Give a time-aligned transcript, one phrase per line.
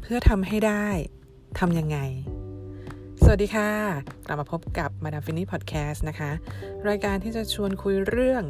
[0.00, 0.86] เพื่อทำให้ได้
[1.58, 1.98] ทำยังไง
[3.22, 3.70] สวัสดีค่ะ
[4.26, 6.30] กลับมาพบกับมาดามฟินนี่พอดแคสต์นะคะ
[6.88, 8.42] รายการที่จะชวนคุยเรื่อง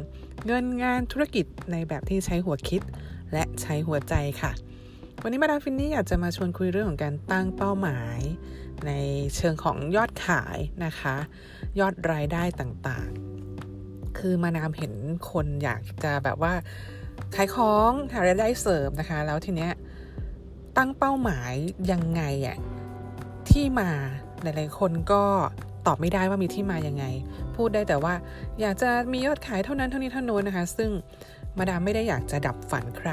[0.45, 2.81] เงินงานธุรกิจในแบบที่ใช้หัวคิด
[3.33, 4.51] และใช้หัวใจค่ะ
[5.21, 8.19] วันนี้มาดามฟินนี่อยากจะมาชวนคุยเรื่องของการตั้งเป้าหมาย
[8.87, 8.91] ใน
[9.35, 11.15] เชิงของยอดขายนะคะ
[11.79, 14.93] ยอดรายได้ต่างๆ คือมาดามเห็น
[15.31, 16.53] คนอยากจะแบบว่า
[17.35, 19.71] ขายของหารายได้เสริมนะคะ แล้วทีเนี้ย
[20.77, 21.53] ตั้งเป้าหมาย
[21.91, 22.57] ยังไงอะ
[23.49, 23.89] ที่มา
[24.41, 25.23] หลายๆคนก็
[25.87, 27.05] ตอบไม่ได้ว่ามีที่มายังไง
[27.55, 28.13] พูดได้แต่ว่า
[28.61, 30.89] อยากจะมียอดขายเท่านั้นเท่านี้เท่านู้นนะคะ ซึ่ง
[31.57, 33.11] มาดามไม่ได้อยากจะดับฝันใคร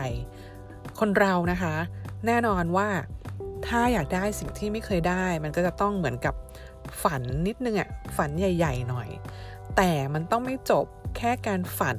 [0.98, 1.74] คนเรานะคะ
[2.26, 2.88] แน่นอนว่า
[3.66, 6.34] ถ้าอยากได้สิ่งที่ไม่เคยได้ มันก็จะต้องเหมือนกับ
[7.02, 9.08] ฝันนิดนึงอะฝันใหญ่ ๆ หน่อย
[9.76, 11.98] แต่มันต้องไม่จบ แค่การฝัน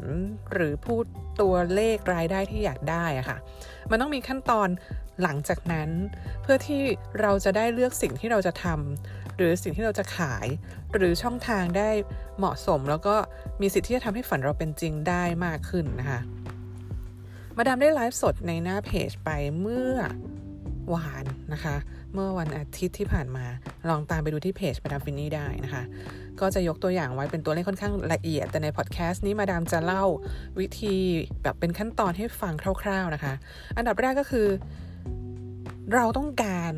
[0.53, 1.03] หรือพูด
[1.41, 3.38] ตัวเลขรายได้ที่อยากได้อะค่ะ
[3.91, 4.69] มันต้องมีขั้นตอน
[5.23, 5.89] หลังจากนั้น
[6.41, 6.81] เพื่อที่
[7.22, 10.47] เราจะได้เลือกสิ่งที่เราจะทำหรือสิ่งที่เราจะขาย
[10.94, 11.89] หรือช่องทางได้
[12.38, 13.16] เหมาะสม แล้วก็
[13.61, 16.19] มีสิทธิ์ที่จะทำให้ฝันเราเป็นจริงได้มากขึ้นนะคะ
[17.58, 19.95] มาดามได้ไลฟ์สดในหน้าเพจไปเมื่อ
[20.94, 21.75] วานนะคะ
[22.13, 23.45] เมื่อวันอาทิตย์ที่ผ่านมา
[23.89, 25.83] ลองตามไปดูที่เพจมาดามฟินนี่ได้นะคะ
[26.39, 30.03] ก็จะยกตัวอย่างไว้เป็นตัวเลขค่อนข้างละเอียด แต่ในพอดแคสต์นี้มาดามจะเล่า
[30.59, 30.95] วิธี
[31.44, 33.33] แบบเป็นขั้นตอนให้ฟังคร่าว ๆนะคะ
[33.78, 34.47] อันดับแรกก็คือ
[35.94, 36.73] เราต้องการ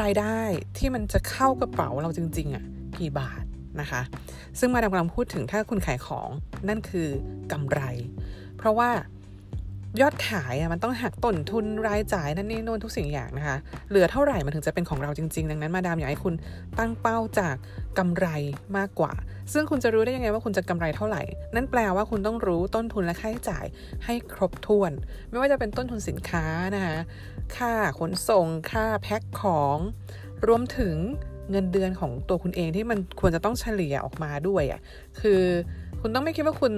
[0.00, 0.38] รายได้
[0.78, 2.64] ที่มันจะเข้ากระเป๋าเราจริงๆอะ่ะ
[2.98, 3.44] กี่บาท
[3.80, 4.02] นะคะ
[4.58, 6.28] ซึ่งมาดามกำลังพูดถึงถ้าคุณขายของ
[6.68, 7.08] นั่นคือ
[7.52, 7.80] กำไร
[8.56, 8.90] เพราะว่า
[10.00, 13.56] ยอดขายอะมันต้องหักต้นทุนรายจ่ายนั่นนี่โน่นทุกสิ่งอย่างนะคะ
[13.88, 16.34] เหลือเท่าไหร่มันถึงจะเป็นของเราจริง ๆ ดังนั้นมาดามอยากให้คุณ
[16.78, 17.56] ตั้งเป้าจาก
[17.98, 18.26] กำไร
[18.76, 19.12] มากกว่า
[19.52, 21.22] ซึ่งคุณจะรู้ได้ยังไงว่าคุณจะกำไรเท่าไหร่
[21.54, 23.64] นั่นแปลว่าคุณต้องรู้ต้นทุนและค่าใช้จ่าย
[24.04, 24.92] ให้ครบถ้วน
[25.30, 26.96] ไม่ว่าจะเป็นต้นทุนสินค้านะคะ
[27.56, 29.76] ค่าขนส่งค่าแพ็คของ
[30.46, 30.96] รวมถึง
[31.50, 34.80] เงินเดือนของตัวคุณเองที่มันควรจะต้องเฉลี่ยออกมาด้วยอะ
[35.20, 35.42] คือ
[36.00, 36.72] คุณต้องไม่คิดว่าคุณ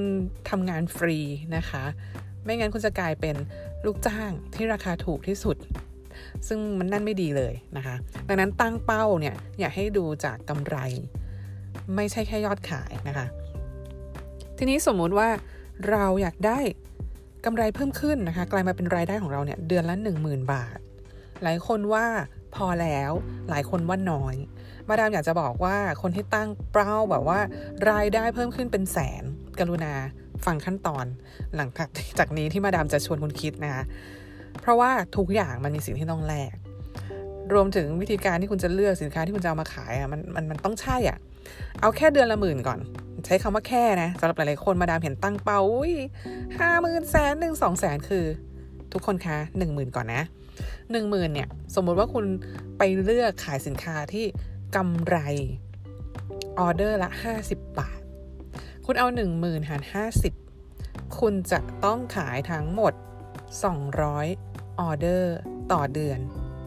[0.50, 1.18] ทำงานฟรี
[1.56, 1.84] นะคะ
[2.46, 3.36] ไม่งั้นคุณจะกลายเป็น
[3.84, 5.56] ลูกจ้างที่ราคาถูกที่สุด
[6.48, 7.96] ซึ่งมันนั่นไม่ดีเลยนะคะ
[8.28, 10.76] ดังนั้นตั้งเป้าเนี่ยอยากให้ดูจากกำไร
[11.96, 13.26] ไม่ใช่แค่ยอดขายนะคะ
[14.58, 15.28] ทีนี้สมมุติว่า
[15.90, 16.58] เราอยากได้
[17.44, 20.78] กำไรเพิ่มขึ้นนะคะ กลายมาเป็นรายได้ของเราเนี่ยเดือนละ 10,000 บาท
[21.42, 22.06] หลายคนว่า
[22.54, 23.12] พอแล้ว
[23.50, 24.36] หลายคนว่าน้อย
[24.88, 27.40] มาดามอยากจะบอกว่าคนที่ตั้งเป้าแบบว่า
[27.90, 29.22] รายได้เพิ่มขึ้นเป็นแสน
[29.58, 29.94] กรุณา
[30.44, 31.06] ฟังขั้นตอน
[31.56, 31.68] หลัง
[32.18, 33.84] จากนี้ที่มาดามจะชวนคุณคิดนะคะ
[34.60, 36.54] เพราะว่าทุกอย่างมันมีสิ่งที่ต้องแลก
[37.52, 41.18] รวมถึงวิธีการที่คุณจะเลือกสินค้าที่คุณจะเอามาขายอะมันมันมันต้องใช่อะ
[41.80, 42.78] เอาแค่เดือนละหมื่นก่อน
[43.24, 45.60] ใช้คำว่าแค่นะสำหรับหลายๆคนมาดามเห็นตั้งเป้า
[46.58, 48.24] ห้าหมื่นแสนหนึ่งสองแสนคือ
[48.92, 50.22] ทุกคนคะหนึ่งหมื่นก่อนนะ
[50.92, 52.24] หนึ่งหมื่นเนี่ย สมมุติว่าคุณ
[52.78, 54.24] ไปเลือกขายสินค้าที่
[54.76, 55.18] กำไร
[56.58, 57.95] ออเดอร์ละห้าสิบบาท
[58.88, 60.32] คุณเอาหนึ่งหมื่นหารห้าสิบ
[61.18, 62.92] คุณจะต้องขายทั้งหมด
[63.86, 65.34] 200 ออเดอร์
[65.72, 66.18] ต่อเดือน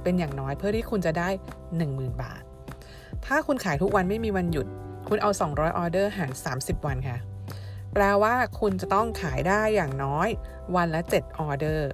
[0.03, 1.29] เป็นอย่างน้อยเพื่อที่คุณจะได้
[1.75, 2.41] 10,000 บาท
[3.25, 4.67] ถ้าคุณขายทุกวันไม่มีวันหยุด
[5.07, 7.17] คุณเอา 200 ออเดอร์หาร 30 วันค่ะ
[7.93, 10.27] แปลว่าคุณจะต้องขายได้อย่างน้อย
[10.75, 11.89] วันละ 7 ออเดอร์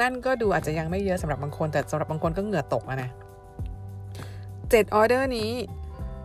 [0.00, 3.10] นั่นก็ดูอาจจะยังไม่เยอะสำหรับบางคน แต่สำหรับบางคนก็เหงื่อตกนะ
[4.00, 5.50] 7ออเดอร์นี้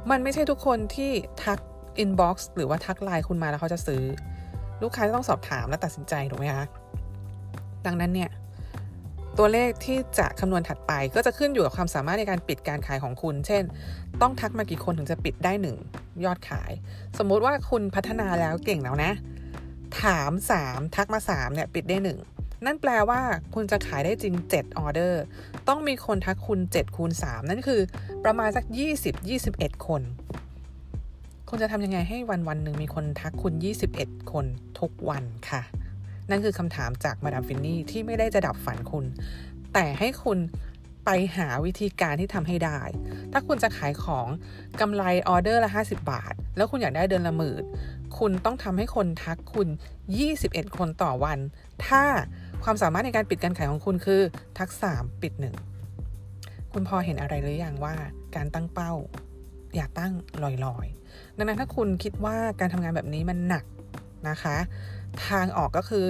[0.10, 1.14] มันไม่ใช่ทุกคนที่
[1.44, 1.60] ทัก
[1.98, 4.02] inbox หรือว่าทักไลน์คุณมาแล้วเขาจะซื้อ
[4.82, 6.66] ลูกค้าจะต้องสอบถามและตัดสินใจถูกไหมคะ
[7.86, 8.32] ดังนั้นเนี่ย
[9.38, 13.64] ตัวเลขที่จะคำนวณถัดไปก็จะขึ้นอยู่กับความสามารถในการปิดการขายของคุณ เช่น
[14.22, 15.78] ต้องทักมากี่คนถึงจะปิดได้หนึ่ง
[16.26, 16.72] ยอดขาย
[17.18, 19.12] สมมุติว่าคุณพัฒนาแล้วเก่งแล้วนะ
[20.02, 20.32] ถาม
[20.64, 23.22] 3 ทักมา 3 เนี่ย ปิดได้ 1 นั่นแปลว่า
[23.54, 25.22] คุณจะขายได้จริง 7 ออเดอร์
[25.68, 27.82] ต้องมีคนทักคุณ 7 คูณ 3 นั่นคือ
[28.26, 28.66] ประมาณสัก
[29.26, 30.02] 20-21 คน
[31.50, 33.54] คุณจะทำยังไงให้วันวันหนึ่งมีคนทักคุณ
[33.94, 34.46] 21 คน
[34.80, 35.62] ทุกวันค่ะ
[36.30, 39.06] นั่นคือคำถามจากมาดามฟินนี่ที่ไม่ได้จะดับฝันคุณ
[39.74, 40.40] แต่ให้คุณ
[41.06, 42.80] ไปหาวิธีการที่ทำให้ได้
[43.32, 44.28] ถ้าคุณจะขายของ
[44.82, 47.64] กำไรออเดอร์ละ 50 บาท แล้วคุณอยากได้เดือนละหมื่น
[48.18, 49.68] คุณต้องทำให้คนทักคุณ
[50.22, 51.40] 21 คนต่อวัน
[51.88, 52.04] ถ้า
[52.64, 54.22] ความสามารถในการปิดการขายของคุณคือ
[54.58, 55.34] ทัก 3 ปิด
[56.04, 57.96] 1 คุณพอเห็นอะไรหรือยังว่า
[58.36, 58.94] การตั้งเป้า
[59.76, 60.14] อย่าตั้ง
[60.66, 63.66] ลอยๆ ดังนั้นถ้าคุณคิดว่าการทำงานแบบนี้มันหนัก
[64.30, 64.58] นะคะ
[65.28, 66.08] ทางออกก็คือ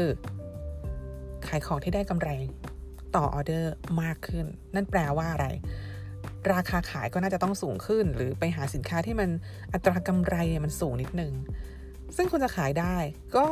[1.47, 2.29] ขายของที่ได้กำไร
[3.15, 4.45] ต่อออเดอร์มากขึ้น
[4.75, 5.47] นั่นแปลว่าอะไร
[6.53, 9.29] ราคาขายก็น่าจะต้องสูงขึ้น หรือไปหาสินค้าที่มัน
[9.73, 11.33] อัตรากำไรมันสูงนิดนึง
[12.15, 12.95] ซึ่งคุณจะขายได้
[13.37, 13.45] ก็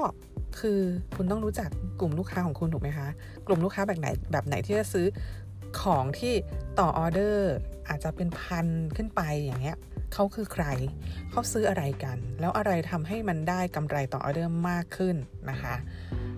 [0.60, 0.80] คือ
[1.16, 1.70] คุณต้องรู้จัก
[2.00, 3.08] กลุ่มลูกค้าของคุณถูกไหมคะ
[3.48, 5.06] กลุ่มลูกค้าแบบไหนแบบไหนที่จะซื้อ
[5.82, 6.34] ของที่
[6.80, 7.54] ต่อออเดอร์
[7.88, 9.78] อาจจะเป็นพันขึ้นไปอย่างเงี้ย
[10.14, 10.66] เขาคือใคร
[11.32, 15.16] เขาซื้ออะไรกัน แล้วอะไรทำให้มันได้กำไรต่อออเดอร์มากขึ้น
[15.50, 15.76] นะคะ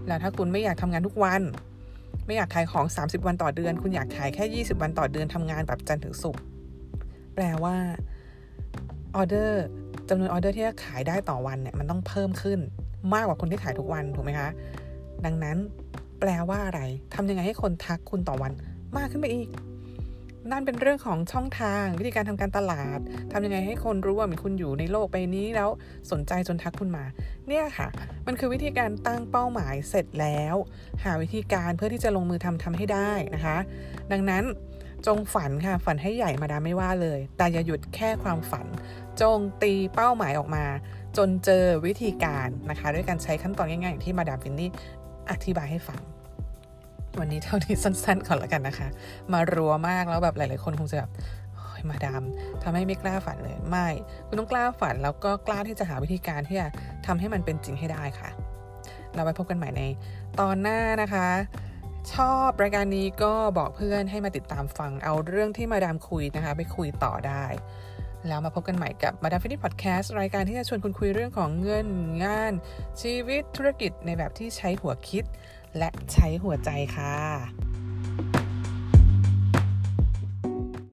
[0.08, 1.42] แล้วถ้าคุณไม่อยากทำงานทุกวัน
[2.26, 6.42] ไม่อยากขายของ 30 วันต่อเดือน คุณอยากขายแค่ 20 วันต่อเดือนทำงานแบบจันทร์ถึงศุกร์
[7.36, 7.76] แปลว่า
[9.16, 9.64] ออเดอร์
[10.10, 12.60] จำนวนออเดอร์ที่จะขายได้ต่อวันเนี่ยมันต้องเพิ่มขึ้น
[13.14, 14.50] มากกว่าคนที่ขายทุกวันถูกไหมคะ
[15.26, 15.58] ดังนั้น
[16.20, 16.82] แปลว่าอะไร
[17.16, 18.52] ทำยังไงให้คนทักคุณต่อวัน
[18.98, 19.50] มากขึ้นไปอีก
[20.52, 23.00] นั่นเป็นเรื่องของช่องทางวิธีการทำการตลาด
[23.32, 25.70] ทำยังไงให้คนรู้ว่ามีคุณอยู่ในโลกใบนี้แล้ว
[26.12, 27.06] สนใจจนทักคุณมา
[27.48, 27.88] เนี่ยค่ะ
[28.28, 30.56] มันคือวิธีการตั้งเป้าหมายเสร็จแล้ว
[31.04, 33.58] หาวิธีการเพื่อที่จะลงมือทำทำให้ได้นะคะ
[34.12, 34.44] ดังนั้น
[35.08, 38.68] จงฝันค่ะ ฝันให้ใหญ่มาดามไม่ว่าเลย แต่อย่าหยุดแค่ความฝัน
[39.22, 40.66] จงตีเป้าหมายออกมา
[41.18, 44.70] จนเจอวิธีการนะคะ ด้วยการใช้ขั้นตอนง่ายๆอย่างที่มาดามฟินนี่
[45.32, 46.02] อธิบายให้ฟัง
[47.20, 48.88] วันนี้เท่านี้สั้นๆก่อนแล้วกันนะคะ
[49.34, 51.12] มารัวมากแล้วแบบหลาย ๆ คนคงจะแบบ
[51.90, 52.24] มาดาม
[52.64, 53.88] ทำให้ไม่กล้าฝันเลยไม่
[54.28, 56.68] คุณต้องกล้าฝันแล้วก็กล้าที่จะหาวิธีการที่จะ
[57.06, 58.30] ทำให้มันเป็นจริงให้ได้ค่ะ
[59.16, 59.82] เราไปพบกันใหม่ใน
[60.40, 61.28] ตอนหน้านะคะ
[62.14, 67.46] ชอบรายการนี้ก็บอกเพื่อนให้มาติดตามฟังเอาเรื่องที่มาดามคุยนะคะ ไปคุยต่อได้
[68.28, 71.88] แล้วมาพบกันใหม่กับมาดามฟินิพอดแคสต์รายการที่จะชวนคุณคุยเรื่องของเงิน
[72.24, 72.54] งาน
[73.02, 75.24] ชีวิตธุรกิจในแบบที่ใช้หัวคิด
[75.78, 77.18] และใช้หัวใจค่ะ